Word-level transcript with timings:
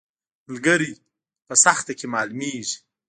ملګری 0.47 0.91
په 1.47 1.53
سخته 1.63 1.91
کې 1.99 2.07
معلومیږي 2.13 2.77